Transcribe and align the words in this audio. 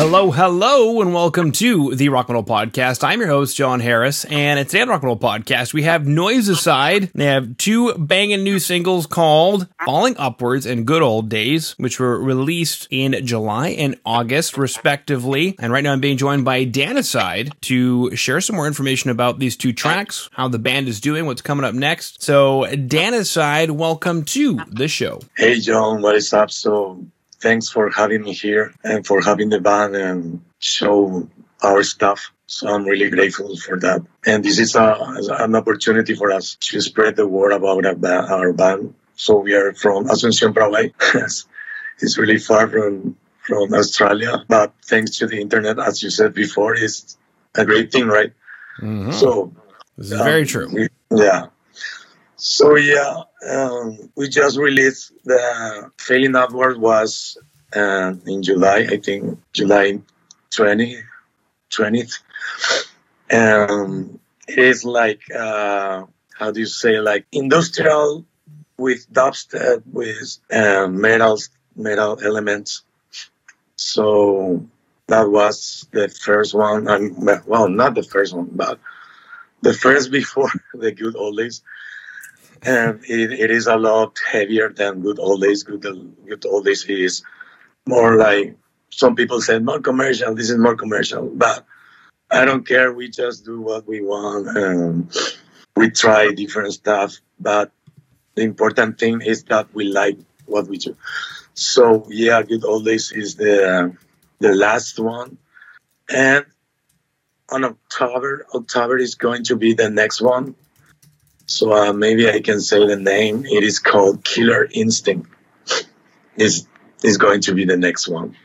Hello, 0.00 0.30
hello, 0.30 1.00
and 1.00 1.12
welcome 1.12 1.50
to 1.50 1.92
the 1.96 2.08
Rock 2.08 2.28
and 2.28 2.34
Roll 2.34 2.44
Podcast. 2.44 3.02
I'm 3.02 3.18
your 3.18 3.28
host, 3.28 3.56
Jon 3.56 3.80
Harris, 3.80 4.24
and 4.26 4.60
it's 4.60 4.70
the 4.70 4.78
Rock 4.86 5.02
and 5.02 5.08
Roll 5.08 5.18
Podcast, 5.18 5.74
we 5.74 5.82
have 5.82 6.02
Noisecide. 6.02 7.10
They 7.14 7.24
have 7.24 7.58
two 7.58 7.92
banging 7.94 8.44
new 8.44 8.60
singles 8.60 9.06
called 9.06 9.66
Falling 9.84 10.16
Upwards 10.16 10.66
and 10.66 10.86
Good 10.86 11.02
Old 11.02 11.28
Days, 11.28 11.74
which 11.78 11.98
were 11.98 12.16
released 12.16 12.86
in 12.92 13.26
July 13.26 13.70
and 13.70 13.98
August, 14.06 14.56
respectively. 14.56 15.56
And 15.58 15.72
right 15.72 15.82
now, 15.82 15.94
I'm 15.94 16.00
being 16.00 16.16
joined 16.16 16.44
by 16.44 16.64
Danicide 16.64 17.50
to 17.62 18.14
share 18.14 18.40
some 18.40 18.54
more 18.54 18.68
information 18.68 19.10
about 19.10 19.40
these 19.40 19.56
two 19.56 19.72
tracks, 19.72 20.30
how 20.32 20.46
the 20.46 20.60
band 20.60 20.86
is 20.86 21.00
doing, 21.00 21.26
what's 21.26 21.42
coming 21.42 21.64
up 21.64 21.74
next. 21.74 22.22
So, 22.22 22.66
Danicide, 22.70 23.72
welcome 23.72 24.24
to 24.26 24.60
the 24.68 24.86
show. 24.86 25.22
Hey, 25.36 25.58
Jon, 25.58 26.02
what 26.02 26.14
is 26.14 26.32
up? 26.32 26.52
So, 26.52 27.04
thanks 27.40 27.68
for 27.68 27.90
having 27.90 28.22
me 28.22 28.32
here 28.32 28.72
and 28.84 29.06
for 29.06 29.20
having 29.20 29.48
the 29.48 29.60
band 29.60 29.96
and 29.96 30.42
show 30.58 31.28
our 31.62 31.82
stuff. 31.82 32.32
So 32.46 32.68
I'm 32.68 32.84
really 32.84 33.10
grateful 33.10 33.56
for 33.56 33.78
that. 33.80 34.00
And 34.24 34.44
this 34.44 34.58
is 34.58 34.74
a, 34.74 34.96
an 35.38 35.54
opportunity 35.54 36.14
for 36.14 36.30
us 36.30 36.56
to 36.60 36.80
spread 36.80 37.16
the 37.16 37.26
word 37.26 37.52
about 37.52 37.84
our 37.84 38.52
band. 38.52 38.94
So 39.16 39.38
we 39.40 39.54
are 39.54 39.74
from 39.74 40.06
Asunción, 40.06 40.54
Paraguay. 40.54 40.92
it's 42.00 42.18
really 42.18 42.38
far 42.38 42.68
from 42.68 43.16
from 43.48 43.72
Australia, 43.72 44.44
but 44.46 44.74
thanks 44.84 45.16
to 45.16 45.26
the 45.26 45.40
internet, 45.40 45.78
as 45.78 46.02
you 46.02 46.10
said 46.10 46.34
before, 46.34 46.74
is 46.74 47.16
a 47.54 47.64
great 47.64 47.90
thing, 47.90 48.06
right? 48.06 48.32
Mm-hmm. 48.78 49.12
So 49.12 49.54
this 49.96 50.12
is 50.12 50.20
um, 50.20 50.24
very 50.24 50.44
true. 50.44 50.68
We, 50.70 50.88
yeah. 51.10 51.46
So 52.40 52.76
yeah, 52.76 53.22
um, 53.50 54.10
we 54.14 54.28
just 54.28 54.58
released 54.58 55.12
the 55.24 55.90
Failing 55.98 56.36
Upward 56.36 56.78
was 56.78 57.36
uh, 57.74 58.14
in 58.26 58.44
July, 58.44 58.86
I 58.88 58.98
think 58.98 59.40
July 59.52 60.00
20, 60.50 61.02
20th. 61.68 62.20
And 63.28 64.20
it 64.46 64.58
is 64.58 64.84
like, 64.84 65.20
uh, 65.34 66.04
how 66.38 66.52
do 66.52 66.60
you 66.60 66.66
say, 66.66 67.00
like 67.00 67.26
industrial 67.32 68.24
with 68.76 69.12
dubstep, 69.12 69.82
with 69.86 70.38
uh, 70.52 70.86
metal, 70.86 71.38
metal 71.74 72.20
elements. 72.22 72.82
So 73.74 74.64
that 75.08 75.28
was 75.28 75.88
the 75.90 76.08
first 76.08 76.54
one. 76.54 76.86
And 76.86 77.16
well, 77.46 77.68
not 77.68 77.96
the 77.96 78.04
first 78.04 78.32
one, 78.32 78.50
but 78.52 78.78
the 79.60 79.74
first 79.74 80.12
before 80.12 80.52
the 80.72 80.92
good 80.92 81.16
old 81.16 81.36
days 81.36 81.62
and 82.62 83.00
it, 83.04 83.32
it 83.32 83.50
is 83.50 83.66
a 83.66 83.76
lot 83.76 84.18
heavier 84.30 84.70
than 84.70 85.00
good 85.00 85.18
old 85.18 85.42
days. 85.42 85.62
Good, 85.62 85.82
good 86.26 86.46
old 86.46 86.64
days 86.64 86.84
is 86.84 87.22
more 87.86 88.16
like 88.16 88.56
some 88.90 89.14
people 89.14 89.40
said 89.40 89.64
more 89.64 89.80
commercial. 89.80 90.34
This 90.34 90.50
is 90.50 90.58
more 90.58 90.76
commercial, 90.76 91.26
but 91.26 91.64
I 92.30 92.44
don't 92.44 92.66
care. 92.66 92.92
We 92.92 93.08
just 93.08 93.44
do 93.44 93.60
what 93.60 93.86
we 93.86 94.00
want. 94.00 94.48
and 94.56 95.12
we 95.78 95.90
try 95.90 96.32
different 96.32 96.72
stuff, 96.72 97.20
but 97.38 97.70
the 98.34 98.42
important 98.42 98.98
thing 98.98 99.20
is 99.22 99.44
that 99.44 99.72
we 99.72 99.84
like 99.84 100.18
what 100.46 100.66
we 100.66 100.76
do. 100.76 100.96
So 101.54 102.06
yeah, 102.10 102.42
good 102.42 102.64
old 102.64 102.84
days 102.84 103.12
is 103.12 103.36
the 103.36 103.96
the 104.40 104.54
last 104.54 104.98
one, 104.98 105.38
and 106.08 106.44
on 107.48 107.64
October, 107.64 108.46
October 108.54 108.98
is 108.98 109.14
going 109.14 109.44
to 109.44 109.56
be 109.56 109.74
the 109.74 109.90
next 109.90 110.20
one 110.20 110.54
so 111.48 111.72
uh, 111.72 111.92
maybe 111.94 112.28
I 112.28 112.40
can 112.40 112.60
say 112.60 112.86
the 112.86 112.96
name. 112.96 113.46
It 113.46 113.64
is 113.64 113.78
called 113.78 114.22
Killer 114.22 114.68
Instinct. 114.70 115.30
Is 116.36 116.68
is 117.02 117.16
going 117.16 117.40
to 117.42 117.54
be 117.54 117.64
the 117.64 117.76
next 117.76 118.06
one. 118.06 118.36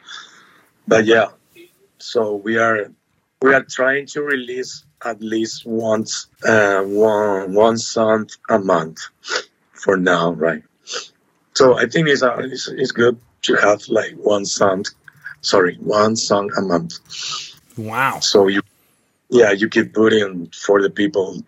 But 0.87 1.05
yeah, 1.05 1.27
so 1.99 2.35
we 2.35 2.57
are 2.57 2.91
we 3.41 3.53
are 3.53 3.63
trying 3.63 4.07
to 4.07 4.21
release 4.21 4.85
at 5.03 5.21
least 5.21 5.65
once 5.65 6.27
uh, 6.45 6.81
one 6.81 7.53
one 7.53 7.77
song 7.77 8.29
a 8.49 8.57
month 8.57 8.99
for 9.73 9.97
now, 9.97 10.31
right? 10.31 10.63
So 11.55 11.77
I 11.77 11.87
think 11.87 12.07
it's, 12.07 12.23
uh, 12.23 12.37
it's 12.39 12.69
it's 12.69 12.93
good 12.93 13.19
to 13.43 13.55
have 13.55 13.87
like 13.89 14.13
one 14.13 14.45
song, 14.45 14.85
sorry, 15.41 15.75
one 15.75 16.15
song 16.15 16.51
a 16.57 16.61
month. 16.61 16.93
Wow. 17.77 18.19
So 18.21 18.47
you, 18.47 18.61
yeah, 19.29 19.51
you 19.51 19.67
keep 19.67 19.93
putting 19.93 20.47
for 20.47 20.81
the 20.81 20.89
people 20.89 21.43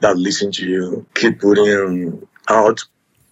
that 0.00 0.16
listen 0.16 0.52
to 0.52 0.66
you, 0.66 1.06
keep 1.14 1.40
putting 1.40 2.26
out 2.48 2.80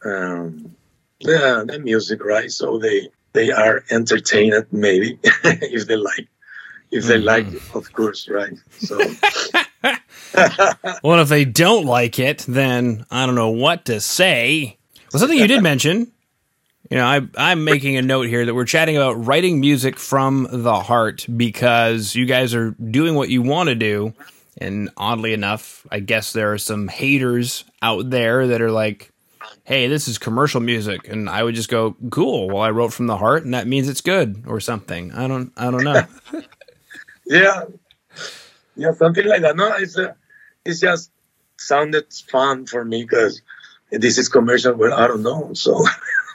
um, 0.05 0.75
yeah, 1.21 1.65
the 1.67 1.79
music, 1.79 2.25
right? 2.25 2.51
So 2.51 2.79
they 2.79 3.09
they 3.33 3.51
are 3.51 3.85
entertained, 3.91 4.67
maybe 4.73 5.19
if 5.25 5.87
they 5.87 5.97
like, 5.97 6.29
if 6.91 7.05
they 7.05 7.17
mm-hmm. 7.17 7.25
like, 7.25 7.47
it, 7.53 7.63
of 7.75 7.93
course, 7.93 8.29
right? 8.29 8.55
So. 8.79 8.99
well, 11.03 11.21
if 11.21 11.29
they 11.29 11.45
don't 11.45 11.87
like 11.87 12.19
it, 12.19 12.45
then 12.49 13.07
I 13.11 13.27
don't 13.27 13.35
know 13.35 13.51
what 13.51 13.85
to 13.87 14.01
say. 14.01 14.79
Well, 15.13 15.21
something 15.21 15.39
you 15.39 15.47
did 15.47 15.63
mention, 15.63 16.13
you 16.91 16.97
know, 16.97 17.05
I, 17.05 17.21
I'm 17.37 17.65
making 17.65 17.97
a 17.97 18.03
note 18.03 18.27
here 18.27 18.45
that 18.45 18.55
we're 18.55 18.65
chatting 18.65 18.97
about 18.97 19.25
writing 19.25 19.61
music 19.61 19.99
from 19.99 20.49
the 20.51 20.81
heart 20.81 21.27
because 21.37 22.15
you 22.15 22.27
guys 22.27 22.55
are 22.55 22.73
doing 22.73 23.15
what 23.15 23.29
you 23.29 23.43
want 23.43 23.69
to 23.69 23.75
do 23.75 24.15
and 24.59 24.91
oddly 24.97 25.33
enough, 25.33 25.87
I 25.91 26.01
guess 26.01 26.33
there 26.33 26.53
are 26.53 26.59
some 26.59 26.89
haters 26.89 27.65
out 27.83 28.11
there 28.11 28.47
that 28.49 28.63
are 28.63 28.71
like, 28.71 29.13
hey, 29.65 29.89
this 29.89 30.09
is 30.09 30.19
commercial 30.19 30.61
music. 30.61 31.09
And 31.09 31.29
I 31.29 31.43
would 31.43 31.55
just 31.55 31.69
go, 31.69 31.97
cool. 32.11 32.49
Well, 32.49 32.63
I 32.63 32.71
wrote 32.71 32.93
from 32.93 33.07
the 33.07 33.17
heart 33.17 33.45
and 33.45 33.53
that 33.55 33.67
means 33.67 33.89
it's 33.89 34.01
good 34.01 34.45
or 34.47 34.61
something. 34.61 35.13
I 35.13 35.29
don't, 35.29 35.53
I 35.57 35.71
don't 35.71 35.85
know. 35.85 36.05
yeah. 37.27 37.65
Yeah. 38.77 38.93
Something 38.93 39.27
like 39.27 39.43
that. 39.43 39.57
No, 39.57 39.75
it's, 39.77 39.99
uh, 39.99 40.15
it's 40.65 40.81
just 40.81 41.11
sounded 41.59 42.13
fun 42.31 42.67
for 42.67 42.85
me 42.85 43.03
because 43.03 43.43
this 43.91 44.19
is 44.19 44.29
commercial, 44.29 44.75
but 44.75 44.93
I 44.93 45.07
don't 45.07 45.23
know. 45.23 45.53
So, 45.55 45.85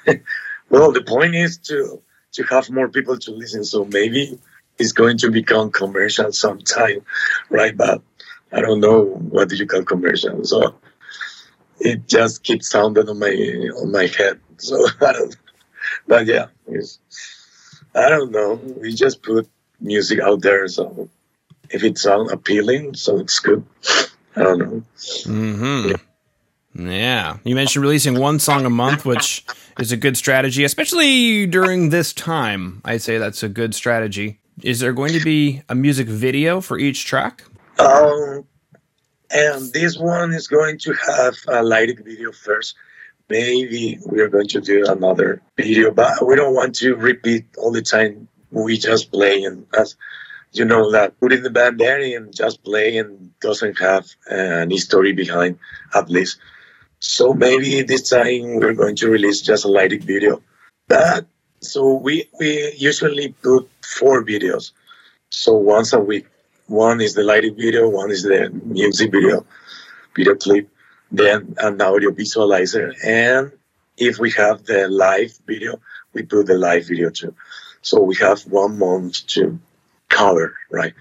well, 0.69 0.91
the 0.91 1.03
point 1.03 1.35
is 1.35 1.57
to, 1.69 2.01
to 2.33 2.43
have 2.43 2.69
more 2.69 2.89
people 2.89 3.17
to 3.17 3.31
listen. 3.31 3.63
So 3.63 3.85
maybe 3.85 4.39
it's 4.77 4.91
going 4.91 5.17
to 5.19 5.31
become 5.31 5.71
commercial 5.71 6.31
sometime, 6.31 7.05
right? 7.49 7.75
But 7.75 8.01
I 8.51 8.61
don't 8.61 8.79
know 8.79 9.03
what 9.05 9.51
you 9.51 9.65
call 9.65 9.83
commercial. 9.83 10.43
So 10.43 10.75
it 11.79 12.07
just 12.07 12.43
keeps 12.43 12.69
sounding 12.69 13.09
on 13.09 13.19
my 13.19 13.31
on 13.77 13.91
my 13.91 14.07
head. 14.07 14.39
So 14.57 14.87
I 15.01 15.13
don't. 15.13 15.35
But 16.07 16.25
yeah, 16.25 16.47
I 17.95 18.09
don't 18.09 18.31
know. 18.31 18.55
We 18.55 18.93
just 18.93 19.21
put 19.21 19.47
music 19.79 20.19
out 20.19 20.41
there. 20.41 20.67
So 20.67 21.09
if 21.69 21.83
it 21.83 21.97
sounds 21.97 22.31
appealing, 22.31 22.95
so 22.95 23.19
it's 23.19 23.39
good. 23.39 23.63
I 24.35 24.43
don't 24.43 24.59
know. 24.59 24.83
Hmm. 25.25 25.89
Yeah. 25.89 25.97
Yeah. 26.73 27.37
You 27.43 27.55
mentioned 27.55 27.83
releasing 27.83 28.17
one 28.17 28.39
song 28.39 28.65
a 28.65 28.69
month, 28.69 29.05
which 29.05 29.45
is 29.79 29.91
a 29.91 29.97
good 29.97 30.15
strategy, 30.15 30.63
especially 30.63 31.45
during 31.45 31.89
this 31.89 32.13
time. 32.13 32.81
I'd 32.85 33.01
say 33.01 33.17
that's 33.17 33.43
a 33.43 33.49
good 33.49 33.75
strategy. 33.75 34.39
Is 34.63 34.79
there 34.79 34.93
going 34.93 35.13
to 35.13 35.23
be 35.23 35.63
a 35.67 35.75
music 35.75 36.07
video 36.07 36.61
for 36.61 36.77
each 36.77 37.05
track? 37.05 37.43
Um, 37.79 38.45
and 39.29 39.71
this 39.73 39.97
one 39.97 40.33
is 40.33 40.47
going 40.47 40.77
to 40.79 40.93
have 40.93 41.35
a 41.47 41.63
lighting 41.63 42.03
video 42.03 42.31
first. 42.31 42.75
Maybe 43.29 43.97
we 44.05 44.19
are 44.19 44.27
going 44.27 44.47
to 44.49 44.61
do 44.61 44.85
another 44.87 45.41
video, 45.55 45.91
but 45.91 46.25
we 46.25 46.35
don't 46.35 46.53
want 46.53 46.75
to 46.75 46.95
repeat 46.95 47.45
all 47.57 47.71
the 47.71 47.81
time. 47.81 48.27
We 48.51 48.77
just 48.77 49.11
play, 49.11 49.43
and 49.43 49.65
as 49.77 49.95
you 50.51 50.65
know, 50.65 50.91
that 50.91 51.17
putting 51.19 51.43
the 51.43 51.49
band 51.49 51.79
there 51.79 52.01
and 52.17 52.35
just 52.35 52.61
play 52.63 52.97
and 52.97 53.31
doesn't 53.39 53.79
have 53.79 54.05
an 54.27 54.69
history 54.69 55.13
behind, 55.13 55.59
at 55.95 56.09
least. 56.09 56.39
So 56.99 57.33
maybe 57.33 57.83
this 57.83 58.09
time 58.09 58.59
we're 58.59 58.73
going 58.73 58.97
to 58.97 59.09
release 59.09 59.41
just 59.41 59.63
a 59.63 59.69
lighting 59.69 60.01
video. 60.01 60.43
But 60.89 61.25
so 61.61 61.93
we 61.93 62.27
we 62.37 62.73
usually 62.75 63.29
put 63.41 63.69
four 63.81 64.25
videos, 64.25 64.71
so 65.29 65.53
once 65.53 65.93
a 65.93 65.99
week. 65.99 66.27
One 66.67 67.01
is 67.01 67.13
the 67.13 67.23
lighting 67.23 67.55
video, 67.55 67.89
one 67.89 68.11
is 68.11 68.23
the 68.23 68.49
music 68.49 69.11
video, 69.11 69.45
video 70.15 70.35
clip, 70.35 70.69
then 71.11 71.55
an 71.57 71.81
audio 71.81 72.11
visualizer. 72.11 72.93
And 73.05 73.51
if 73.97 74.19
we 74.19 74.31
have 74.31 74.63
the 74.63 74.87
live 74.87 75.37
video, 75.45 75.79
we 76.13 76.23
put 76.23 76.47
the 76.47 76.57
live 76.57 76.87
video 76.87 77.09
too. 77.09 77.35
So 77.81 78.01
we 78.01 78.15
have 78.15 78.41
one 78.43 78.77
month 78.77 79.27
to 79.27 79.59
cover, 80.09 80.55
right? 80.69 80.93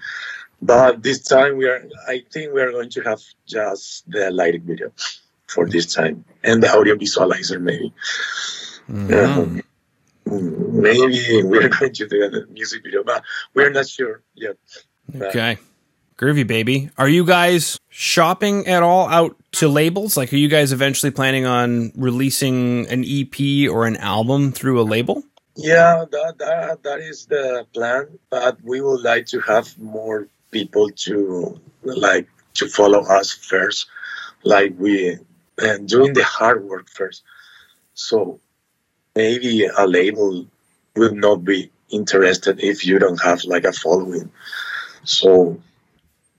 But 0.61 1.01
this 1.01 1.23
time 1.23 1.57
we 1.57 1.67
are, 1.67 1.83
I 2.07 2.23
think 2.31 2.53
we 2.53 2.61
are 2.61 2.71
going 2.71 2.89
to 2.91 3.01
have 3.01 3.21
just 3.47 4.09
the 4.09 4.29
lighting 4.31 4.61
video 4.61 4.91
for 5.47 5.67
this 5.67 5.93
time 5.93 6.23
and 6.43 6.61
the 6.61 6.71
audio 6.71 6.95
visualizer 6.95 7.59
maybe. 7.59 7.93
Mm-hmm. 8.89 9.59
Um, 10.31 10.81
maybe 10.81 11.43
we're 11.43 11.69
going 11.79 11.93
to 11.93 12.07
do 12.07 12.23
a 12.23 12.51
music 12.51 12.83
video, 12.83 13.03
but 13.03 13.23
we're 13.53 13.71
not 13.71 13.87
sure 13.87 14.21
yet. 14.35 14.57
Okay. 15.15 15.57
Groovy 16.17 16.45
baby. 16.45 16.91
Are 16.97 17.09
you 17.09 17.25
guys 17.25 17.79
shopping 17.89 18.67
at 18.67 18.83
all 18.83 19.09
out 19.09 19.35
to 19.53 19.67
labels? 19.67 20.15
Like, 20.15 20.31
are 20.31 20.37
you 20.37 20.47
guys 20.47 20.71
eventually 20.71 21.11
planning 21.11 21.45
on 21.45 21.91
releasing 21.95 22.87
an 22.87 23.03
EP 23.03 23.69
or 23.69 23.87
an 23.87 23.97
album 23.97 24.51
through 24.51 24.79
a 24.79 24.83
label? 24.83 25.23
Yeah, 25.55 26.05
that, 26.11 26.37
that 26.37 26.83
that 26.83 26.99
is 26.99 27.25
the 27.25 27.65
plan. 27.73 28.19
But 28.29 28.61
we 28.63 28.81
would 28.81 29.01
like 29.01 29.25
to 29.27 29.39
have 29.41 29.77
more 29.79 30.27
people 30.51 30.89
to 30.89 31.59
like 31.83 32.29
to 32.55 32.67
follow 32.67 33.01
us 33.01 33.31
first, 33.31 33.87
like 34.43 34.75
we 34.77 35.17
and 35.57 35.87
doing 35.87 36.13
the 36.13 36.23
hard 36.23 36.63
work 36.63 36.89
first. 36.89 37.23
So 37.95 38.39
maybe 39.15 39.65
a 39.65 39.85
label 39.87 40.45
will 40.95 41.15
not 41.15 41.43
be 41.43 41.69
interested 41.89 42.59
if 42.59 42.85
you 42.85 42.99
don't 42.99 43.21
have 43.21 43.43
like 43.43 43.65
a 43.65 43.73
following. 43.73 44.31
So 45.03 45.61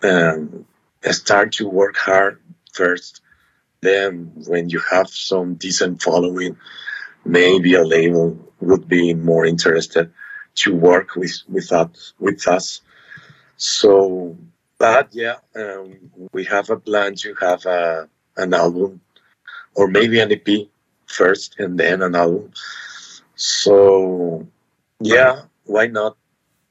um, 0.02 0.64
start 1.10 1.52
to 1.52 1.68
work 1.68 1.96
hard 1.96 2.40
first. 2.72 3.20
Then 3.80 4.32
when 4.46 4.70
you 4.70 4.80
have 4.90 5.08
some 5.08 5.54
decent 5.54 6.02
following, 6.02 6.56
maybe 7.24 7.74
a 7.74 7.84
label 7.84 8.38
would 8.60 8.88
be 8.88 9.14
more 9.14 9.44
interested 9.44 10.12
to 10.54 10.74
work 10.74 11.16
with 11.16 11.42
with 11.48 11.72
us 11.72 12.12
with 12.18 12.46
us. 12.46 12.80
So, 13.56 14.36
but 14.78 15.08
yeah, 15.12 15.36
um, 15.56 15.98
we 16.32 16.44
have 16.44 16.70
a 16.70 16.76
plan 16.76 17.14
to 17.16 17.34
have 17.40 17.66
a 17.66 18.08
an 18.36 18.54
album 18.54 19.00
or 19.74 19.88
maybe 19.88 20.20
an 20.20 20.32
EP 20.32 20.68
first 21.06 21.58
and 21.58 21.78
then 21.78 22.02
an 22.02 22.14
album. 22.14 22.52
So, 23.34 24.46
yeah, 25.00 25.42
why 25.64 25.86
not? 25.86 26.16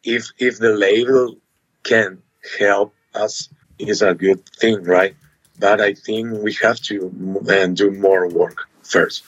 If 0.04 0.32
if 0.38 0.60
the 0.60 0.74
label 0.74 1.36
can 1.84 2.22
help 2.60 2.94
us, 3.14 3.50
is 3.78 4.02
a 4.02 4.14
good 4.14 4.48
thing, 4.50 4.84
right? 4.84 5.16
But 5.60 5.82
I 5.82 5.94
think 5.94 6.42
we 6.42 6.54
have 6.62 6.80
to 6.90 7.12
and 7.50 7.78
do 7.78 7.92
more 7.92 8.28
work 8.28 8.68
first. 8.84 9.24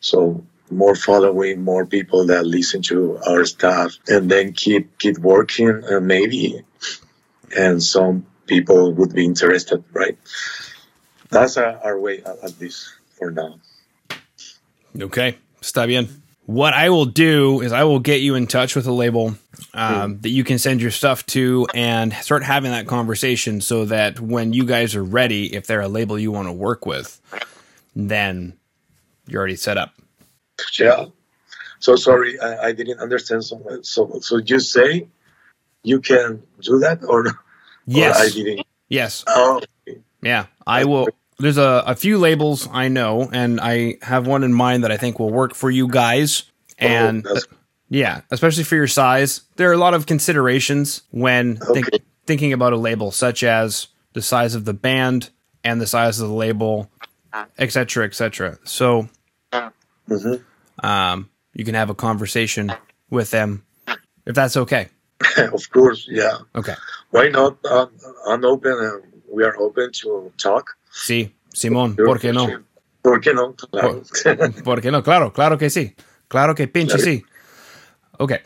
So 0.00 0.44
more 0.70 0.94
following, 0.94 1.62
more 1.62 1.86
people 1.86 2.26
that 2.26 2.46
listen 2.46 2.82
to 2.82 3.18
our 3.26 3.44
stuff, 3.44 3.98
and 4.08 4.30
then 4.30 4.52
keep 4.52 4.98
keep 4.98 5.18
working, 5.18 5.82
and 5.84 6.06
maybe, 6.06 6.62
and 7.56 7.82
some 7.82 8.26
people 8.46 8.92
would 8.94 9.14
be 9.14 9.24
interested, 9.24 9.82
right? 9.92 10.16
That's 11.30 11.56
our, 11.56 11.78
our 11.84 11.98
way 11.98 12.22
at 12.22 12.60
least 12.60 12.94
for 13.18 13.30
now. 13.30 13.58
Okay, 14.98 15.38
está 15.60 15.86
bien. 15.86 16.19
What 16.50 16.74
I 16.74 16.90
will 16.90 17.06
do 17.06 17.60
is 17.60 17.72
I 17.72 17.84
will 17.84 18.00
get 18.00 18.22
you 18.22 18.34
in 18.34 18.48
touch 18.48 18.74
with 18.74 18.84
a 18.88 18.92
label 18.92 19.36
um, 19.72 20.18
that 20.22 20.30
you 20.30 20.42
can 20.42 20.58
send 20.58 20.82
your 20.82 20.90
stuff 20.90 21.24
to 21.26 21.68
and 21.74 22.12
start 22.12 22.42
having 22.42 22.72
that 22.72 22.88
conversation 22.88 23.60
so 23.60 23.84
that 23.84 24.18
when 24.18 24.52
you 24.52 24.64
guys 24.64 24.96
are 24.96 25.04
ready, 25.04 25.54
if 25.54 25.68
they're 25.68 25.80
a 25.80 25.86
label 25.86 26.18
you 26.18 26.32
want 26.32 26.48
to 26.48 26.52
work 26.52 26.86
with, 26.86 27.20
then 27.94 28.58
you're 29.28 29.38
already 29.38 29.54
set 29.54 29.78
up. 29.78 29.94
Yeah. 30.76 31.04
So 31.78 31.94
sorry, 31.94 32.40
I, 32.40 32.66
I 32.66 32.72
didn't 32.72 32.98
understand. 32.98 33.44
So, 33.44 33.78
so, 33.82 34.18
so 34.20 34.38
you 34.38 34.58
say 34.58 35.06
you 35.84 36.00
can 36.00 36.42
do 36.62 36.80
that 36.80 37.04
or? 37.04 37.26
Yes. 37.86 38.18
Or 38.18 38.24
I 38.24 38.28
didn't. 38.28 38.66
Yes. 38.88 39.22
Oh. 39.28 39.60
Yeah, 40.20 40.46
I 40.66 40.84
will. 40.84 41.06
There's 41.40 41.58
a, 41.58 41.82
a 41.86 41.96
few 41.96 42.18
labels 42.18 42.68
I 42.70 42.88
know, 42.88 43.28
and 43.32 43.60
I 43.60 43.96
have 44.02 44.26
one 44.26 44.44
in 44.44 44.52
mind 44.52 44.84
that 44.84 44.92
I 44.92 44.96
think 44.96 45.18
will 45.18 45.30
work 45.32 45.54
for 45.54 45.70
you 45.70 45.88
guys. 45.88 46.44
And 46.78 47.26
Oh, 47.28 47.36
yeah, 47.88 48.20
especially 48.30 48.64
for 48.64 48.76
your 48.76 48.86
size, 48.86 49.42
there 49.56 49.68
are 49.70 49.72
a 49.72 49.78
lot 49.78 49.94
of 49.94 50.06
considerations 50.06 51.02
when 51.10 51.56
think, 51.56 51.88
thinking 52.26 52.52
about 52.52 52.72
a 52.72 52.76
label, 52.76 53.10
such 53.10 53.42
as 53.42 53.88
the 54.12 54.22
size 54.22 54.54
of 54.54 54.64
the 54.64 54.74
band 54.74 55.30
and 55.64 55.80
the 55.80 55.86
size 55.86 56.20
of 56.20 56.28
the 56.28 56.34
label, 56.34 56.90
etc., 57.58 57.70
cetera, 57.70 58.06
et 58.06 58.14
cetera. 58.14 58.58
So 58.64 59.08
Mhm. 60.08 60.44
um, 60.82 61.30
you 61.54 61.64
can 61.64 61.74
have 61.74 61.90
a 61.90 61.94
conversation 61.94 62.72
with 63.10 63.30
them 63.30 63.64
if 64.26 64.34
that's 64.34 64.56
okay. 64.56 64.88
of 65.36 65.70
course, 65.70 66.06
yeah. 66.08 66.38
Okay. 66.54 66.74
Why 67.10 67.28
not? 67.28 67.62
Um, 67.64 67.90
I'm 68.26 68.44
open. 68.44 68.72
And 68.72 69.02
we 69.30 69.44
are 69.44 69.56
open 69.58 69.92
to 69.92 70.32
talk. 70.38 70.76
Sí, 70.90 71.34
Simón, 71.52 71.96
¿por 71.96 72.18
qué 72.20 72.32
no? 72.32 72.48
¿Por 73.02 73.20
qué 73.20 73.32
no? 73.32 73.54
Claro. 73.54 74.02
¿Por 74.64 74.80
qué 74.82 74.90
no? 74.90 75.02
Claro, 75.02 75.32
claro 75.32 75.56
que 75.58 75.70
sí. 75.70 75.94
Claro 76.28 76.54
que 76.54 76.68
pinche 76.68 76.96
Claro. 76.96 77.04
sí. 77.10 77.24
Okay. 78.18 78.38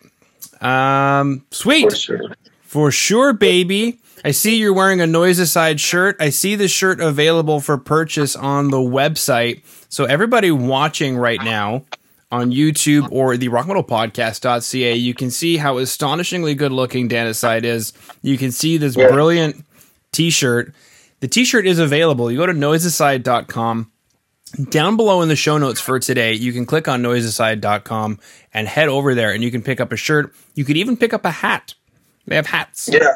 Um, 0.61 1.44
sweet. 1.50 1.91
For 1.91 1.96
sure. 1.96 2.20
For 2.62 2.91
sure, 2.93 3.32
baby. 3.32 3.99
I 4.25 4.31
see 4.31 4.56
you're 4.56 4.73
wearing 4.73 5.00
a 5.00 5.06
Noisecide 5.06 5.79
shirt. 5.81 6.17
I 6.20 6.31
see 6.31 6.55
the 6.55 6.69
shirt 6.69 7.00
available 7.00 7.61
for 7.61 7.76
purchase 7.76 8.37
on 8.37 8.70
the 8.70 8.79
website. 8.79 9.62
So 9.90 10.05
everybody 10.05 10.50
watching 10.50 11.17
right 11.17 11.43
now 11.44 11.85
on 12.32 12.50
YouTube 12.50 13.08
or 13.12 13.37
the 13.37 13.49
rockmetalpodcast.ca, 13.49 14.94
you 14.94 15.14
can 15.14 15.31
see 15.31 15.56
how 15.58 15.79
astonishingly 15.79 16.55
good 16.55 16.73
looking 16.73 17.08
Danicide 17.08 17.64
is. 17.64 17.93
You 18.23 18.38
can 18.38 18.50
see 18.50 18.76
this 18.79 18.97
Yeah. 18.97 19.08
brilliant 19.08 19.64
t-shirt. 20.12 20.73
The 21.25 21.29
t-shirt 21.29 21.67
is 21.67 21.79
available. 21.79 22.31
You 22.31 22.37
go 22.37 22.44
to 22.44 22.53
noisecide.com. 22.53 23.91
Down 24.69 24.97
below 24.99 25.23
in 25.23 25.31
the 25.31 25.37
show 25.37 25.56
notes 25.56 25.81
for 25.81 25.99
today, 25.99 26.35
you 26.35 26.53
can 26.53 26.67
click 26.67 26.87
on 26.87 27.03
noisecide.com 27.03 28.19
and 28.53 28.69
head 28.69 28.91
over 28.91 29.15
there 29.15 29.32
and 29.32 29.43
you 29.43 29.50
can 29.50 29.62
pick 29.62 29.81
up 29.81 29.91
a 29.91 29.97
shirt. 29.97 30.35
You 30.55 30.67
could 30.67 30.76
even 30.76 30.99
pick 30.99 31.15
up 31.15 31.25
a 31.25 31.31
hat. 31.31 31.73
They 32.26 32.37
have 32.37 32.44
hats. 32.44 32.91
Yeah. 32.93 33.09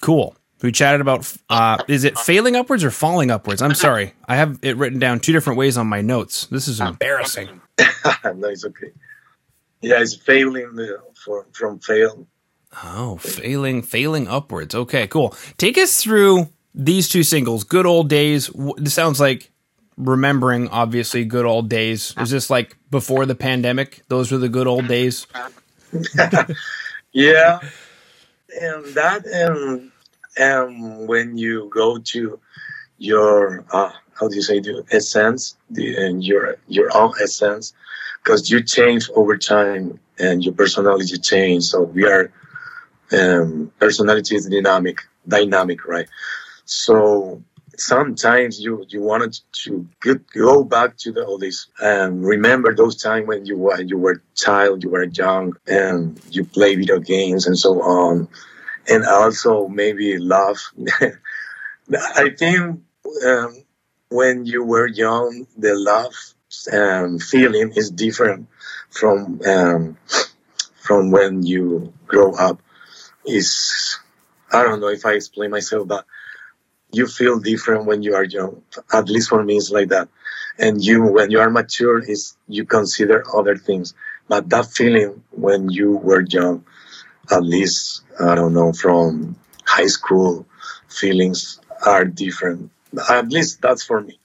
Cool. 0.00 0.34
We 0.62 0.72
chatted 0.72 1.00
about 1.00 1.32
uh, 1.48 1.78
is 1.86 2.02
it 2.02 2.18
failing 2.18 2.56
upwards 2.56 2.82
or 2.82 2.90
falling 2.90 3.30
upwards? 3.30 3.62
I'm 3.62 3.76
sorry. 3.76 4.14
I 4.26 4.34
have 4.34 4.58
it 4.62 4.76
written 4.76 4.98
down 4.98 5.20
two 5.20 5.32
different 5.32 5.56
ways 5.56 5.78
on 5.78 5.86
my 5.86 6.00
notes. 6.00 6.46
This 6.46 6.66
is 6.66 6.80
embarrassing. 6.80 7.60
no, 7.78 8.48
it's 8.48 8.64
okay. 8.64 8.90
Yeah, 9.80 10.00
it's 10.00 10.16
failing 10.16 10.76
uh, 10.76 10.98
for, 11.24 11.46
from 11.52 11.78
fail. 11.78 12.26
Oh, 12.82 13.16
failing 13.18 13.82
failing 13.82 14.26
upwards. 14.26 14.74
Okay, 14.74 15.06
cool. 15.06 15.36
Take 15.56 15.78
us 15.78 16.02
through 16.02 16.48
these 16.74 17.08
two 17.08 17.22
singles. 17.22 17.64
Good 17.64 17.86
old 17.86 18.08
days. 18.08 18.50
This 18.76 18.94
sounds 18.94 19.20
like 19.20 19.50
remembering 19.96 20.68
obviously 20.68 21.24
good 21.24 21.46
old 21.46 21.68
days. 21.68 22.14
Is 22.18 22.30
this 22.30 22.50
like 22.50 22.76
before 22.90 23.26
the 23.26 23.34
pandemic? 23.34 24.02
Those 24.08 24.32
were 24.32 24.38
the 24.38 24.48
good 24.48 24.66
old 24.66 24.88
days. 24.88 25.26
Yeah, 27.14 27.60
and 28.60 28.84
that 28.96 29.24
and 29.24 29.92
and 30.36 31.08
when 31.08 31.38
you 31.38 31.70
go 31.72 31.98
to 31.98 32.40
your 32.98 33.64
uh, 33.72 33.92
how 34.18 34.28
do 34.28 34.34
you 34.34 34.42
say 34.42 34.58
the 34.58 34.84
essence, 34.90 35.56
the 35.70 35.96
and 35.96 36.24
your 36.24 36.56
your 36.66 36.90
own 36.96 37.12
essence, 37.22 37.72
because 38.22 38.50
you 38.50 38.64
change 38.64 39.08
over 39.14 39.36
time 39.36 40.00
and 40.18 40.44
your 40.44 40.54
personality 40.54 41.16
change. 41.18 41.64
So 41.64 41.82
we 41.82 42.04
are 42.04 42.32
um, 43.12 43.70
personality 43.78 44.34
is 44.34 44.46
dynamic, 44.46 44.98
dynamic, 45.28 45.84
right? 45.86 46.08
So 46.64 47.42
sometimes 47.76 48.60
you 48.60 48.84
you 48.88 49.02
wanted 49.02 49.38
to 49.64 49.86
get, 50.02 50.26
go 50.30 50.64
back 50.64 50.96
to 50.98 51.12
the 51.12 51.20
oldies 51.20 51.66
and 51.80 52.24
remember 52.24 52.74
those 52.74 52.96
times 52.96 53.26
when 53.26 53.46
you 53.46 53.56
were 53.56 53.80
you 53.80 53.98
were 53.98 54.22
child, 54.34 54.82
you 54.82 54.90
were 54.90 55.04
young, 55.04 55.56
and 55.66 56.20
you 56.30 56.44
play 56.44 56.76
video 56.76 56.98
games 56.98 57.46
and 57.46 57.58
so 57.58 57.82
on, 57.82 58.28
and 58.88 59.04
also 59.04 59.68
maybe 59.68 60.18
love. 60.18 60.58
I 62.16 62.30
think 62.30 62.80
um, 63.26 63.64
when 64.08 64.46
you 64.46 64.64
were 64.64 64.86
young, 64.86 65.46
the 65.56 65.74
love 65.74 66.14
um, 66.72 67.18
feeling 67.18 67.72
is 67.76 67.90
different 67.90 68.48
from 68.90 69.40
um, 69.46 69.96
from 70.76 71.10
when 71.10 71.42
you 71.42 71.92
grow 72.06 72.32
up. 72.32 72.60
Is 73.26 73.98
I 74.52 74.62
don't 74.62 74.80
know 74.80 74.88
if 74.88 75.04
I 75.04 75.12
explain 75.12 75.50
myself, 75.50 75.88
but 75.88 76.06
you 76.96 77.06
feel 77.06 77.38
different 77.38 77.86
when 77.86 78.02
you 78.02 78.14
are 78.14 78.24
young. 78.24 78.62
At 78.92 79.08
least 79.08 79.28
for 79.28 79.42
me, 79.42 79.56
it's 79.56 79.70
like 79.70 79.88
that. 79.88 80.08
And 80.58 80.82
you, 80.82 81.02
when 81.02 81.30
you 81.30 81.40
are 81.40 81.50
mature, 81.50 81.98
is 81.98 82.36
you 82.48 82.64
consider 82.64 83.24
other 83.34 83.56
things. 83.56 83.94
But 84.28 84.48
that 84.50 84.66
feeling 84.66 85.22
when 85.30 85.68
you 85.70 85.96
were 85.96 86.22
young, 86.22 86.64
at 87.30 87.42
least 87.42 88.02
I 88.20 88.34
don't 88.34 88.54
know 88.54 88.72
from 88.72 89.36
high 89.64 89.86
school, 89.86 90.46
feelings 90.88 91.60
are 91.84 92.04
different. 92.04 92.70
At 93.10 93.30
least 93.30 93.60
that's 93.60 93.84
for 93.84 94.00
me. 94.00 94.18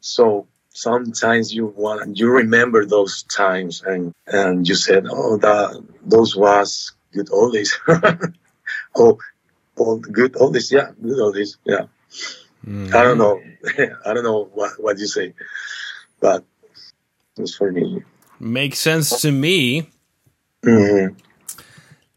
So 0.00 0.46
sometimes 0.70 1.54
you 1.54 1.66
want 1.66 2.18
you 2.18 2.30
remember 2.30 2.84
those 2.84 3.22
times 3.22 3.82
and 3.82 4.12
and 4.26 4.68
you 4.68 4.74
said, 4.74 5.06
oh, 5.08 5.38
that 5.38 5.82
those 6.04 6.36
was 6.36 6.92
good 7.12 7.30
old 7.32 7.54
days. 7.54 7.78
oh, 8.96 9.18
well, 9.76 9.96
good 9.96 10.36
old 10.36 10.52
days, 10.54 10.70
yeah, 10.70 10.90
good 11.00 11.18
old 11.18 11.34
days, 11.34 11.56
yeah. 12.66 12.96
I 12.98 13.02
don't 13.02 13.18
know. 13.18 13.42
I 14.06 14.14
don't 14.14 14.24
know 14.24 14.50
what, 14.54 14.72
what 14.82 14.98
you 14.98 15.06
say, 15.06 15.34
but 16.20 16.44
it's 17.36 17.54
for 17.54 17.72
me. 17.72 18.02
Makes 18.40 18.78
sense 18.78 19.20
to 19.22 19.32
me. 19.32 19.88
Mhm. 20.64 21.16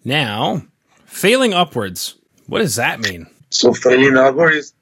Now, 0.04 0.64
failing 1.06 1.54
upwards. 1.54 2.16
What 2.48 2.60
does 2.60 2.76
that 2.76 3.00
mean? 3.00 3.28
So 3.50 3.74
failing 3.74 4.18
upwards 4.18 4.56
is 4.56 4.74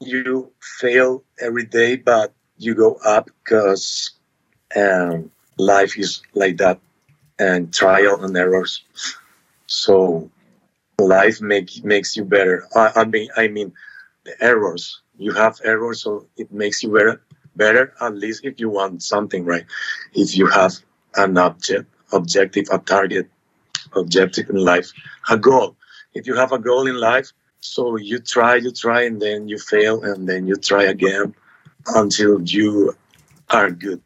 you 0.00 0.50
fail 0.60 1.22
every 1.40 1.64
day, 1.64 1.96
but 1.96 2.32
you 2.58 2.74
go 2.74 2.94
up 3.04 3.30
because 3.44 4.10
um, 4.74 5.30
life 5.58 5.98
is 5.98 6.22
like 6.34 6.56
that. 6.58 6.80
and 7.38 7.72
trial 7.72 8.24
and 8.24 8.34
errors. 8.36 8.82
So 9.66 10.30
life 10.98 11.40
make, 11.42 11.84
makes 11.84 12.16
you 12.16 12.24
better. 12.24 12.66
I, 12.74 12.92
I 12.96 13.04
mean, 13.04 13.28
I 13.36 13.48
mean, 13.48 13.72
errors. 14.40 15.00
You 15.18 15.32
have 15.32 15.60
errors, 15.64 16.02
so 16.02 16.26
it 16.36 16.52
makes 16.52 16.82
you 16.82 16.92
better. 16.92 17.22
Better, 17.54 17.94
at 18.00 18.14
least 18.14 18.44
if 18.44 18.60
you 18.60 18.68
want 18.68 19.02
something 19.02 19.44
right. 19.44 19.64
If 20.12 20.36
you 20.36 20.46
have 20.46 20.74
an 21.14 21.38
object, 21.38 21.86
objective, 22.12 22.66
a 22.70 22.78
target, 22.78 23.30
objective 23.94 24.50
in 24.50 24.56
life, 24.56 24.92
a 25.30 25.38
goal. 25.38 25.76
If 26.12 26.26
you 26.26 26.34
have 26.36 26.52
a 26.52 26.58
goal 26.58 26.86
in 26.86 27.00
life, 27.00 27.32
so 27.60 27.96
you 27.96 28.18
try, 28.18 28.56
you 28.56 28.72
try, 28.72 29.02
and 29.02 29.20
then 29.20 29.48
you 29.48 29.58
fail, 29.58 30.04
and 30.04 30.28
then 30.28 30.46
you 30.46 30.56
try 30.56 30.84
again 30.84 31.34
until 31.86 32.42
you 32.42 32.94
are 33.48 33.70
good 33.70 34.02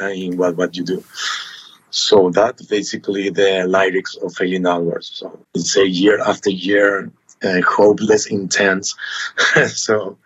in 0.00 0.36
what, 0.36 0.56
what 0.56 0.76
you 0.76 0.84
do. 0.84 1.02
So 1.90 2.30
that's 2.30 2.62
basically 2.62 3.30
the 3.30 3.66
lyrics 3.68 4.16
of 4.16 4.34
Failing 4.34 4.66
Upwards. 4.66 5.10
So 5.14 5.38
it's 5.54 5.76
a 5.76 5.86
year 5.86 6.20
after 6.20 6.50
year, 6.50 7.10
uh, 7.44 7.60
hopeless, 7.62 8.26
intense. 8.26 8.94
so 9.68 10.18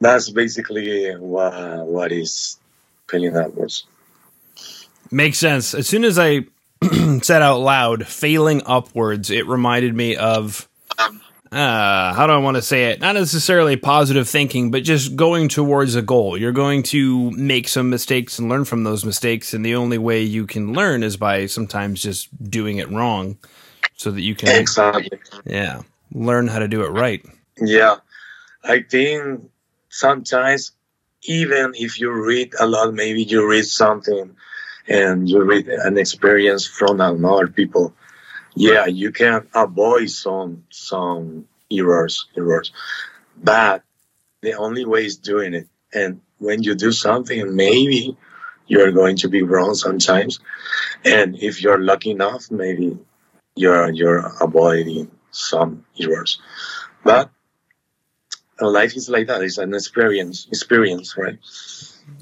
that's 0.00 0.30
basically 0.30 1.12
what, 1.16 1.86
what 1.86 2.12
is 2.12 2.58
Failing 3.08 3.36
Upwards. 3.36 3.84
Makes 5.10 5.38
sense. 5.38 5.74
As 5.74 5.86
soon 5.86 6.04
as 6.04 6.18
I 6.18 6.46
said 7.22 7.42
out 7.42 7.60
loud, 7.60 8.06
failing 8.06 8.62
upwards, 8.64 9.30
it 9.30 9.46
reminded 9.46 9.94
me 9.94 10.16
of 10.16 10.68
uh, 11.52 12.14
how 12.14 12.26
do 12.26 12.32
I 12.32 12.38
want 12.38 12.56
to 12.56 12.62
say 12.62 12.84
it? 12.90 13.00
Not 13.00 13.14
necessarily 13.14 13.76
positive 13.76 14.26
thinking, 14.26 14.70
but 14.70 14.84
just 14.84 15.16
going 15.16 15.48
towards 15.48 15.94
a 15.94 16.00
goal. 16.00 16.38
You're 16.38 16.52
going 16.52 16.82
to 16.84 17.30
make 17.32 17.68
some 17.68 17.90
mistakes 17.90 18.38
and 18.38 18.48
learn 18.48 18.64
from 18.64 18.84
those 18.84 19.04
mistakes, 19.04 19.52
and 19.52 19.62
the 19.62 19.74
only 19.74 19.98
way 19.98 20.22
you 20.22 20.46
can 20.46 20.72
learn 20.72 21.02
is 21.02 21.18
by 21.18 21.44
sometimes 21.44 22.02
just 22.02 22.28
doing 22.50 22.78
it 22.78 22.90
wrong, 22.90 23.36
so 23.96 24.10
that 24.10 24.22
you 24.22 24.34
can 24.34 24.48
exactly, 24.48 25.20
yeah, 25.44 25.82
learn 26.14 26.48
how 26.48 26.58
to 26.58 26.68
do 26.68 26.84
it 26.84 26.90
right. 26.90 27.24
Yeah, 27.58 27.96
I 28.64 28.82
think 28.82 29.50
sometimes 29.88 30.72
even 31.24 31.72
if 31.74 32.00
you 32.00 32.10
read 32.10 32.54
a 32.58 32.66
lot, 32.66 32.94
maybe 32.94 33.22
you 33.24 33.48
read 33.48 33.64
something 33.64 34.36
and 34.88 35.28
you 35.28 35.42
read 35.42 35.68
an 35.68 35.98
experience 35.98 36.66
from 36.66 37.00
another 37.00 37.46
people 37.46 37.94
yeah 38.54 38.86
you 38.86 39.12
can 39.12 39.46
avoid 39.54 40.10
some 40.10 40.64
some 40.70 41.46
errors 41.70 42.26
errors. 42.36 42.72
But 43.42 43.82
the 44.42 44.54
only 44.54 44.84
way 44.84 45.06
is 45.06 45.16
doing 45.16 45.54
it. 45.54 45.68
And 45.94 46.20
when 46.38 46.62
you 46.62 46.74
do 46.74 46.92
something 46.92 47.54
maybe 47.54 48.16
you're 48.66 48.92
going 48.92 49.16
to 49.16 49.28
be 49.28 49.42
wrong 49.42 49.74
sometimes. 49.74 50.38
And 51.04 51.36
if 51.36 51.62
you're 51.62 51.78
lucky 51.78 52.10
enough 52.10 52.50
maybe 52.50 52.98
you're 53.56 53.90
you're 53.90 54.32
avoiding 54.40 55.10
some 55.32 55.84
errors 56.00 56.40
but 57.04 57.30
life 58.60 58.96
is 58.96 59.08
like 59.08 59.26
that 59.26 59.42
it's 59.42 59.58
an 59.58 59.74
experience 59.74 60.46
experience 60.48 61.16
right 61.16 61.38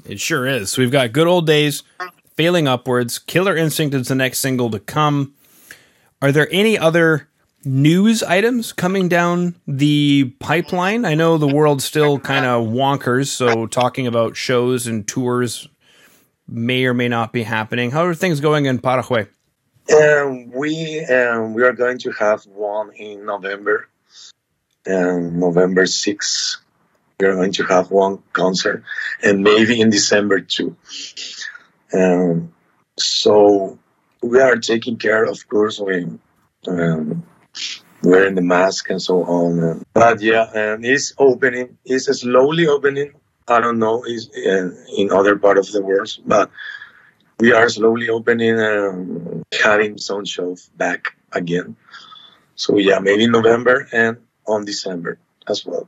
it 0.05 0.19
sure 0.19 0.47
is 0.47 0.77
we've 0.77 0.91
got 0.91 1.11
good 1.11 1.27
old 1.27 1.45
days 1.45 1.83
failing 2.35 2.67
upwards 2.67 3.19
killer 3.19 3.55
instinct 3.55 3.93
is 3.93 4.07
the 4.07 4.15
next 4.15 4.39
single 4.39 4.71
to 4.71 4.79
come 4.79 5.33
are 6.21 6.31
there 6.31 6.47
any 6.51 6.77
other 6.77 7.27
news 7.63 8.23
items 8.23 8.73
coming 8.73 9.07
down 9.07 9.55
the 9.67 10.33
pipeline? 10.39 11.05
I 11.05 11.15
know 11.15 11.37
the 11.37 11.47
world's 11.47 11.85
still 11.85 12.19
kind 12.19 12.45
of 12.45 12.67
wonkers, 12.67 13.27
so 13.27 13.65
talking 13.67 14.07
about 14.07 14.35
shows 14.35 14.87
and 14.87 15.07
tours 15.07 15.67
may 16.47 16.85
or 16.85 16.93
may 16.93 17.07
not 17.07 17.33
be 17.33 17.43
happening. 17.43 17.91
How 17.91 18.05
are 18.05 18.13
things 18.13 18.39
going 18.39 18.65
in 18.65 18.79
Paraguay? 18.79 19.27
Um, 19.89 20.51
we 20.51 20.99
um, 21.05 21.53
we 21.53 21.63
are 21.63 21.73
going 21.73 21.97
to 21.99 22.11
have 22.11 22.45
one 22.45 22.91
in 22.93 23.25
November, 23.25 23.87
um, 24.87 25.39
November 25.39 25.83
6th. 25.83 26.57
We 27.19 27.27
are 27.27 27.35
going 27.35 27.53
to 27.53 27.63
have 27.63 27.91
one 27.91 28.19
concert, 28.33 28.83
and 29.23 29.43
maybe 29.43 29.79
in 29.79 29.89
December 29.89 30.41
too. 30.41 30.75
Um, 31.93 32.53
so 32.97 33.79
we 34.21 34.39
are 34.39 34.55
taking 34.57 34.97
care, 34.97 35.25
of 35.25 35.47
course, 35.47 35.79
we 35.79 36.05
um, 36.67 37.23
wearing 38.03 38.35
the 38.35 38.41
mask 38.41 38.89
and 38.89 39.01
so 39.01 39.23
on. 39.23 39.85
But 39.93 40.21
yeah, 40.21 40.49
and 40.53 40.85
it's 40.85 41.13
opening. 41.17 41.77
It's 41.85 42.05
slowly 42.19 42.67
opening. 42.67 43.13
I 43.47 43.59
don't 43.59 43.79
know 43.79 44.03
is 44.03 44.29
in, 44.29 44.77
in 44.95 45.11
other 45.11 45.37
part 45.37 45.57
of 45.57 45.69
the 45.71 45.81
world, 45.81 46.15
but 46.25 46.49
we 47.39 47.51
are 47.53 47.67
slowly 47.69 48.07
opening 48.09 48.59
and 48.59 49.43
having 49.61 49.97
some 49.97 50.25
shows 50.25 50.69
back 50.77 51.15
again. 51.31 51.75
So 52.55 52.77
yeah, 52.77 52.99
maybe 52.99 53.27
November 53.27 53.87
and 53.91 54.17
on 54.47 54.65
December 54.65 55.19
as 55.47 55.65
well. 55.65 55.87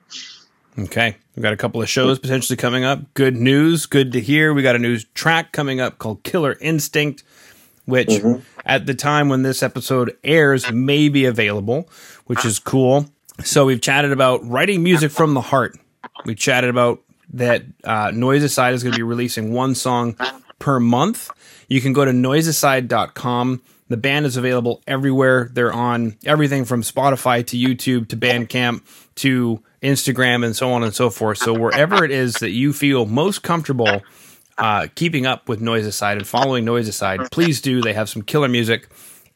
Okay. 0.78 1.18
We've 1.36 1.44
got 1.44 1.54
a 1.54 1.58
couple 1.58 1.82
of 1.82 1.90
shows 1.90 2.18
potentially 2.20 2.58
coming 2.58 2.84
up. 2.84 3.14
Good 3.14 3.36
news. 3.36 3.86
Good 3.86 4.12
to 4.14 4.22
hear. 4.22 4.54
We 4.54 4.64
got 4.64 4.76
a 4.76 4.80
new 4.80 5.00
track 5.14 5.52
coming 5.52 5.80
up 5.80 6.00
called 6.00 6.24
Killer 6.24 6.58
Instinct 6.62 7.24
which 7.86 8.08
mm-hmm. 8.08 8.42
at 8.66 8.86
the 8.86 8.94
time 8.94 9.30
when 9.30 9.44
this 9.44 9.62
episode 9.62 10.16
airs 10.24 10.72
may 10.72 11.10
be 11.10 11.26
available, 11.26 11.90
which 12.26 12.46
is 12.46 12.60
cool. 12.60 13.08
So 13.44 13.66
we've 13.66 13.82
chatted 13.82 14.12
about 14.12 14.46
writing 14.48 14.84
music 14.84 15.12
from 15.12 15.34
the 15.34 15.42
heart. 15.42 15.78
We 16.26 16.36
chatted 16.36 16.70
about 16.70 17.02
that 17.34 17.64
uh, 17.84 18.10
Noisecide 18.10 18.74
is 18.74 18.84
going 18.84 18.94
to 18.94 19.00
be 19.00 19.04
releasing 19.04 19.54
one 19.54 19.76
song 19.76 20.16
per 20.64 20.80
month. 20.80 21.30
You 21.68 21.82
can 21.82 21.92
go 21.92 22.06
to 22.06 22.12
noisecide.com. 22.12 23.62
The 23.90 23.98
band 23.98 24.26
is 24.26 24.38
available 24.38 24.82
everywhere. 24.88 25.50
They're 25.52 25.74
on 25.74 26.16
everything 26.24 26.64
from 26.64 26.84
Spotify 26.84 27.46
to 27.48 27.58
YouTube 27.58 28.08
to 28.08 28.18
Bandcamp 28.18 28.82
to 29.16 29.62
Instagram 29.82 30.46
and 30.46 30.56
so 30.56 30.72
on 30.72 30.82
and 30.82 30.96
so 30.96 31.10
forth. 31.10 31.40
So 31.40 31.54
wherever 31.54 32.06
it 32.06 32.12
is 32.12 32.36
that 32.36 32.52
you 32.52 32.72
feel 32.72 33.06
most 33.06 33.44
comfortable 33.44 34.04
uh, 34.58 34.88
keeping 34.96 35.26
up 35.26 35.50
with 35.50 35.60
Noisecide 35.60 36.14
and 36.14 36.26
following 36.26 36.64
Noisecide, 36.64 37.30
please 37.30 37.60
do. 37.60 37.82
They 37.82 37.94
have 37.94 38.08
some 38.08 38.22
killer 38.22 38.48
music. 38.48 38.88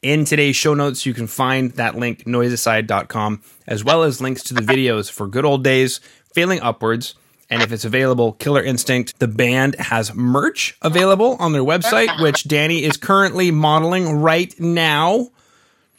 In 0.02 0.24
today's 0.24 0.56
show 0.56 0.76
notes, 0.76 1.06
you 1.06 1.14
can 1.14 1.28
find 1.28 1.72
that 1.72 1.98
link, 1.98 2.24
noisecide.com, 2.24 3.42
as 3.68 3.84
well 3.84 4.04
as 4.04 4.22
links 4.22 4.44
to 4.44 4.54
the 4.54 4.62
videos 4.62 5.12
for 5.12 5.28
Good 5.28 5.44
Old 5.44 5.62
Days, 5.62 6.00
Failing 6.34 6.62
Upwards, 6.62 7.16
and 7.50 7.62
if 7.62 7.72
it's 7.72 7.86
available, 7.86 8.34
Killer 8.34 8.64
Instinct. 8.64 9.20
The 9.20 9.28
band 9.28 9.76
has 9.76 10.14
merch 10.14 10.78
available 10.82 11.38
on 11.40 11.54
their 11.54 11.64
website, 11.64 12.22
which 12.22 12.48
Danny 12.48 12.84
is 12.84 12.98
currently 12.98 13.52
modeling 13.52 14.12
right 14.12 14.54
now. 14.60 15.30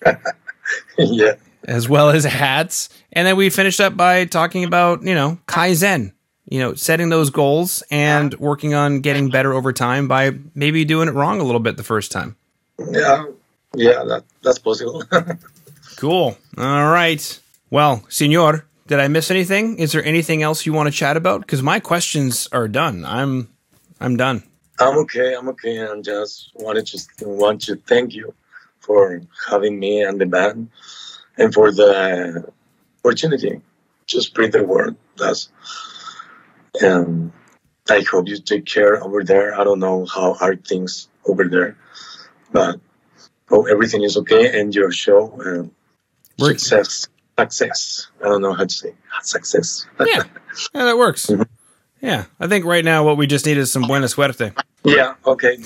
yeah. 0.99 1.35
As 1.65 1.89
well 1.89 2.11
as 2.11 2.25
hats. 2.25 2.89
And 3.13 3.27
then 3.27 3.37
we 3.37 3.51
finished 3.51 3.81
up 3.81 3.97
by 3.97 4.25
talking 4.25 4.65
about, 4.65 5.03
you 5.03 5.15
know, 5.15 5.39
Kaizen 5.47 6.13
you 6.51 6.59
know, 6.59 6.75
setting 6.75 7.11
those 7.11 7.31
goals 7.31 7.83
and 7.91 8.35
working 8.39 8.75
on 8.75 9.01
getting 9.01 9.29
better 9.29 9.53
over 9.53 9.73
time 9.73 10.09
by 10.09 10.33
maybe 10.55 10.85
doing 10.85 11.09
it 11.09 11.15
wrong 11.15 11.41
a 11.41 11.45
little 11.45 11.61
bit 11.61 11.77
the 11.77 11.83
first 11.83 12.11
time. 12.11 12.37
Yeah, 12.79 13.27
yeah, 13.75 14.05
that, 14.05 14.25
that's 14.43 14.59
possible. 14.59 15.05
cool. 15.97 16.39
All 16.57 16.87
right. 16.87 17.41
Well, 17.71 18.05
Senor, 18.09 18.65
did 18.89 18.99
I 18.99 19.09
miss 19.09 19.31
anything? 19.31 19.79
Is 19.79 19.93
there 19.93 20.05
anything 20.05 20.43
else 20.43 20.67
you 20.67 20.73
want 20.73 20.89
to 20.89 20.91
chat 20.91 21.17
about? 21.17 21.43
Because 21.43 21.63
my 21.63 21.79
questions 21.79 22.49
are 22.53 22.67
done. 22.67 23.05
I'm, 23.05 23.49
I'm 24.01 24.17
done. 24.17 24.43
I'm 24.81 24.97
okay. 24.99 25.35
I'm 25.35 25.49
okay. 25.51 25.87
I 25.87 26.01
just 26.01 26.51
wanted 26.55 26.87
to 26.87 26.93
just 26.93 27.11
want 27.23 27.61
to 27.63 27.77
thank 27.77 28.15
you 28.15 28.35
for 28.81 29.21
having 29.49 29.79
me 29.79 30.03
and 30.03 30.21
the 30.21 30.27
band, 30.27 30.71
and 31.37 31.53
for 31.53 31.71
the 31.71 32.51
opportunity. 33.05 33.61
Just 34.07 34.29
spread 34.29 34.53
the 34.53 34.65
word. 34.65 34.97
That's 35.19 35.51
and 36.81 37.33
I 37.91 38.01
hope 38.11 38.29
you 38.29 38.39
take 38.39 38.65
care 38.65 39.03
over 39.03 39.23
there. 39.23 39.59
I 39.59 39.65
don't 39.65 39.81
know 39.81 40.07
how 40.07 40.37
are 40.41 40.57
things 40.57 41.09
over 41.27 41.45
there, 41.47 41.77
but 42.53 42.81
hope 43.51 43.67
everything 43.69 44.03
is 44.03 44.17
okay 44.17 44.59
and 44.59 44.75
your 44.75 44.93
show 44.93 45.39
uh, 45.41 45.49
and 45.49 45.71
success. 46.39 47.09
Success. 47.39 48.09
I 48.21 48.29
don't 48.29 48.43
know 48.43 48.53
how 48.53 48.65
to 48.65 48.75
say 48.75 48.95
success. 49.23 49.87
yeah, 50.01 50.07
yeah, 50.75 50.85
that 50.85 50.99
works. 50.99 51.27
Mm-hmm. 51.27 51.43
Yeah, 52.01 52.25
I 52.41 52.47
think 52.49 52.65
right 52.65 52.85
now 52.85 53.05
what 53.05 53.17
we 53.17 53.27
just 53.27 53.47
need 53.47 53.59
is 53.59 53.71
some 53.71 53.83
buena 53.83 54.07
suerte. 54.07 54.53
Yeah. 54.85 55.15
Okay. 55.25 55.59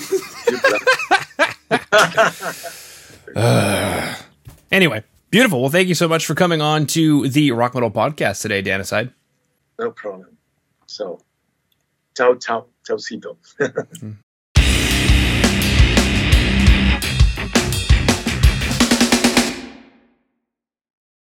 uh, 3.34 4.14
anyway, 4.72 5.04
beautiful. 5.30 5.60
Well, 5.60 5.70
thank 5.70 5.88
you 5.88 5.94
so 5.94 6.08
much 6.08 6.26
for 6.26 6.34
coming 6.34 6.60
on 6.60 6.86
to 6.88 7.28
the 7.28 7.52
Rock 7.52 7.74
Metal 7.74 7.90
Podcast 7.90 8.42
today, 8.42 8.62
Danicide. 8.62 9.12
No 9.78 9.90
problem. 9.90 10.36
So, 10.86 11.20
ciao, 12.14 12.34
ciao, 12.34 12.66
ciao, 12.84 12.96